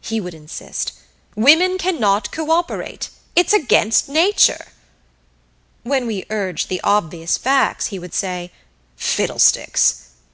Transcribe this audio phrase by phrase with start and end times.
[0.00, 0.92] he would insist.
[1.36, 4.68] "Women cannot cooperate it's against nature."
[5.82, 8.50] When we urged the obvious facts he would say:
[8.96, 10.06] "Fiddlesticks!"